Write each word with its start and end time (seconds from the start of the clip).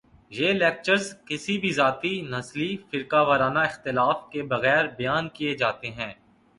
یہ 0.31 0.53
لیکچرز 0.53 1.05
کسی 1.25 1.57
بھی 1.57 1.71
ذاتی، 1.71 2.13
نسلی، 2.31 2.69
فرقہ 2.89 3.21
ورانہ 3.27 3.59
اختلاف 3.61 4.29
کے 4.31 4.43
بغیر 4.51 4.83
بیان 4.97 5.29
کیے 5.29 5.55
جاتے 5.57 5.91
ہیں 5.91 6.13